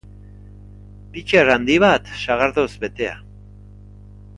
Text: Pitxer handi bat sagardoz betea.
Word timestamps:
Pitxer 1.11 1.53
handi 1.57 1.77
bat 1.85 2.11
sagardoz 2.25 2.69
betea. 2.87 3.17